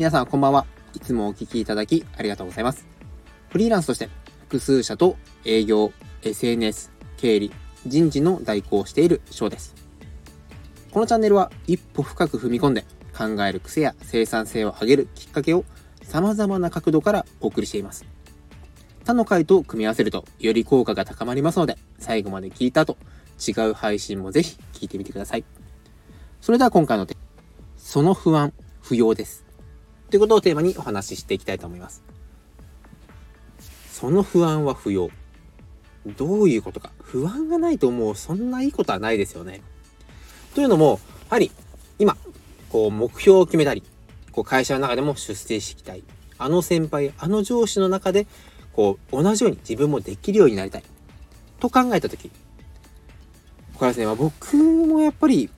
[0.00, 0.64] 皆さんこんばんは。
[0.94, 2.86] いつもお聞きいただきありがとうございます。
[3.50, 4.08] フリーランスとして
[4.44, 5.92] 複数社と営業、
[6.22, 7.52] SNS、経理、
[7.86, 9.74] 人事の代行をしている翔です。
[10.90, 15.66] このチャンネルは一歩深く踏み込んで考える癖や生産性を上げるきっかけを
[16.00, 18.06] 様々な角度からお送りしています。
[19.04, 22.96] 他の回と組み合わせるとより効果が高まりますので、最後まで聞いた後、
[23.46, 25.44] 違う配信もぜひ聞いてみてください。
[26.40, 27.22] それでは今回のテーマ、
[27.76, 29.49] その不安、不要です。
[30.10, 32.02] ということをテーマにお話ししていきたいと思います。
[33.90, 35.10] その不安は不要。
[36.16, 36.90] どういうことか。
[37.02, 39.62] 不安がないともうそんないいことはないですよね。
[40.54, 41.50] というのも、やはり
[41.98, 42.16] 今、
[42.70, 43.82] こう目標を決めたり、
[44.32, 46.02] こう会社の中でも出世していきたい。
[46.38, 48.26] あの先輩、あの上司の中で、
[48.72, 50.84] こう同じように自分もできるようになりたい。
[51.60, 52.30] と考えたとき、
[53.74, 55.50] これですね、まあ、僕もやっぱり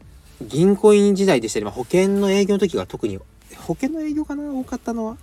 [0.42, 3.18] 銀行員時代でしたり、まあ、保険の営業の時が特に、
[3.56, 5.16] 保険の営業かな多かったのは、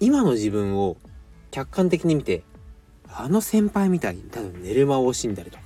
[0.00, 0.96] 今の自分を
[1.50, 2.42] 客観的に見て、
[3.08, 5.62] あの先輩みたいに、多分寝る間を惜しんだりとか、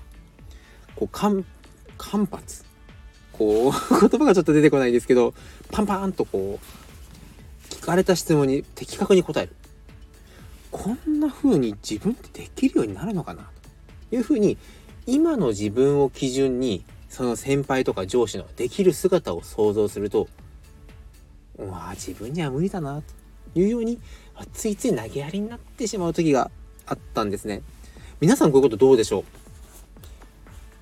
[0.96, 1.44] こう、間、
[1.98, 2.42] 間髪、
[3.32, 5.34] こう、 言葉がちょっと出てこないんですけど、
[5.70, 9.56] パンパンとこう、聞かれた質問に的確に答える。
[10.70, 13.50] こんな風に自分ってできるようになるのかな
[14.08, 14.56] という風に、
[15.06, 20.28] 今の自分を基準にその先輩とか上司のできる姿を想像すると、
[21.58, 23.98] わあ、自分には無理だな、というように、
[24.52, 26.50] ついつい投げやりになってしまう時が
[26.86, 27.62] あったんですね。
[28.20, 29.24] 皆さんこういうことどうでしょう？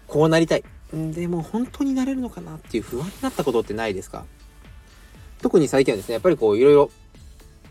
[0.07, 0.65] こうなりたい。
[0.93, 4.25] でも本当になれるのかなっていう不安になったことってないですか？
[5.41, 6.91] 特に最近はですね、やっぱりこういろいろ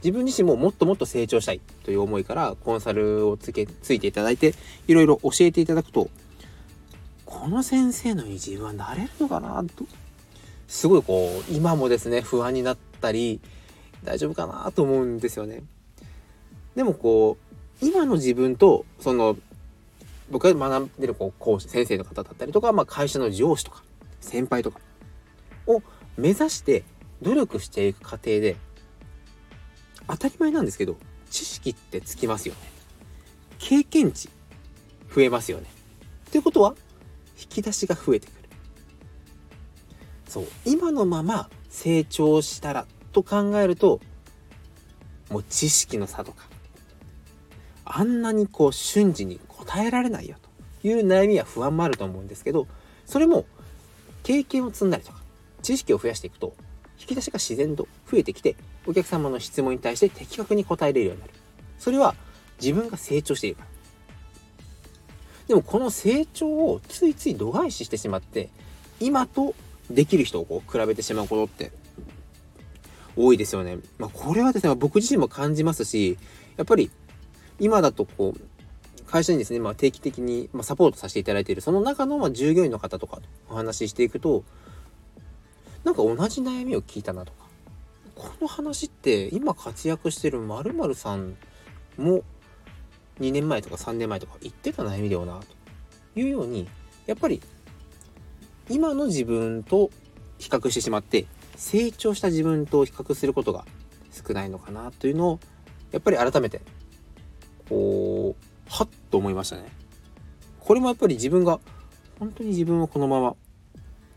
[0.04, 4.56] 自分自身ももっともっと成長したいという思いからコンサルをつけ、ついていただいて
[4.88, 6.10] いろいろ教えていただくと
[7.26, 9.86] この先生のに自分はなれるのかなと、
[10.68, 13.42] すごいこう、今もですね、不安になってたり、
[14.04, 15.64] 大丈夫かなと思うんですよね。
[16.76, 17.38] でもこ
[17.82, 19.38] う、今の自分と、その、
[20.30, 23.84] 僕が学んでるこう講師、先生の方だったりとか、まあ会社の上司とか、
[24.22, 24.80] 先輩とか
[25.66, 25.82] を
[26.18, 26.84] 目指して
[27.22, 28.56] 努力していく過程で、
[30.08, 30.98] 当たり前なんですけど、
[31.30, 32.60] 知識ってつきますよね。
[33.58, 34.30] 経験値
[35.14, 35.68] 増えますよね。
[36.32, 36.76] ということは、
[37.40, 38.40] 引き出しが増えてくる
[40.28, 44.00] そう今のまま成長したらと考えると
[45.30, 46.46] もう知識の差とか
[47.86, 50.36] あんなにこう瞬時に答えられないよ
[50.82, 52.68] という悩みや不安もあると思うんですけど
[53.06, 53.46] それも
[54.24, 55.20] 経験を積んだりとか
[55.62, 56.54] 知識を増やしていくと
[57.00, 58.56] 引き出しが自然と増えてきて
[58.86, 61.34] お客様の質問に対して的確に答えれるようになる。
[61.78, 62.16] それは
[62.62, 63.68] 自分が成長しているから。
[65.48, 68.50] でもこの成長をついつい度外視してしまって、
[69.00, 69.56] 今と
[69.90, 71.72] できる人をこう比べてしまうことって
[73.16, 73.78] 多いですよね。
[73.98, 76.18] まあこれはですね、僕自身も感じますし、
[76.58, 76.92] やっぱり
[77.60, 78.42] 今だとこう、
[79.06, 84.44] 会社にですね、まあ、定期的に、サポートさせていただいている、その中のま従業員の方とかとお話ししていくと、
[85.84, 87.40] なんか同じ悩みを聞いたなとか、
[88.16, 91.36] この話って今活躍してる〇〇さん
[91.98, 92.24] も
[93.20, 95.40] 2年前とか3年前とか言ってた悩みだよな
[96.14, 96.68] というように
[97.06, 97.42] やっぱり
[98.70, 99.90] 今の自分と
[100.38, 101.26] 比較してしまって
[101.56, 103.66] 成長した自分と比較することが
[104.12, 105.40] 少ないのかなというのを
[105.92, 106.62] やっぱり改めて
[107.68, 109.66] こうはっと思いましたね。
[110.60, 111.60] これもやっぱり自分が
[112.20, 113.36] 本当に自分をこのまま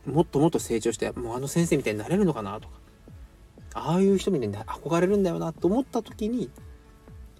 [0.07, 2.75] もっともっと成長してもうあの先生みたいになれるのかなとか
[3.75, 6.51] ああいう人みたいに憧れるんだよなと思った時に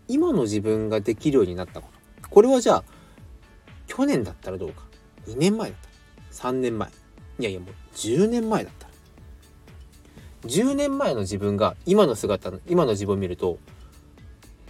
[0.09, 1.89] 今の自分ができるようになったこ
[2.21, 2.29] と。
[2.29, 2.85] これはじゃあ、
[3.87, 4.85] 去年だったらどうか。
[5.27, 6.53] 2年前だったら。
[6.53, 6.91] 3年前。
[7.39, 8.93] いやいやもう10年前だったら。
[10.45, 13.59] 10年前の自分が今の姿、今の自分を見ると、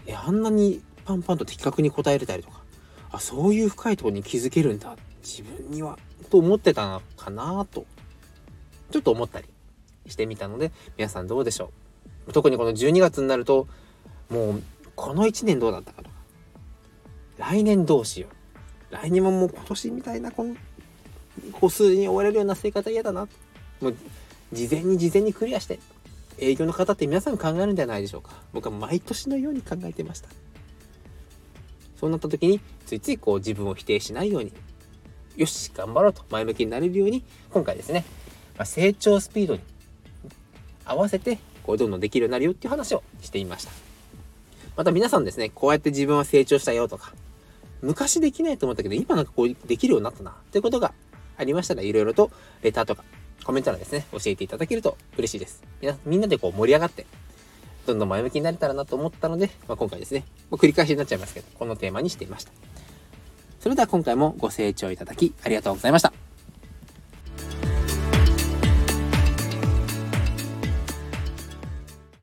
[0.06, 2.62] え、あんなにパンパンと的確に答えれたりとか、
[3.10, 4.96] あ、そういう深いところに気づけるんだ。
[5.22, 5.98] 自分には。
[6.30, 7.86] と思ってたのかなと、
[8.90, 9.48] ちょっと思ったり
[10.06, 11.72] してみたので、皆さんどうでしょ
[12.26, 12.32] う？
[12.32, 13.66] 特にこの12月になると、
[14.30, 14.62] もう
[14.94, 16.16] この1年どうだったかとか、
[17.38, 18.28] 来年どうしよ
[18.90, 18.94] う？
[18.94, 20.54] 来年ももう今年みたいなこの
[21.52, 23.28] 歩数に追われるような生活は嫌だな。
[23.80, 23.96] もう
[24.52, 25.78] 事前に事前にクリアして、
[26.38, 28.30] 営業の方って皆さん考えるんじゃないでしょうか。
[28.52, 30.28] 僕は毎年のように考えてました。
[31.98, 34.52] そうなった時に、ついついこう自分を否定しないように、
[35.36, 38.04] よし、頑張ろうと前向きになれるように、今回ですね、
[38.56, 39.60] まあ、成長スピードに
[40.84, 43.70] 合わせて、こうどんどんできるようになるよっていう話をしてみました。
[44.76, 47.14] また皆さんですね、こうやって自分は成長したよとか、
[47.82, 50.92] 昔できないと思ったけど、今なんかこうできるようになったな、ということが
[51.42, 52.30] ありましたら、いろいろと
[52.62, 53.04] レターとか
[53.44, 55.62] コメント欄ですね、教えていただけると嬉しいです。
[55.80, 57.06] みんなみんなでこう盛り上がって、
[57.86, 62.52] どんどん前向きになれたらなと思ったので、まあ、今回ですね、もう繰り返しになっちゃいますけど、このテーマにしていました。
[63.60, 66.21] それでは今回もご清聴いただきありがとうございました。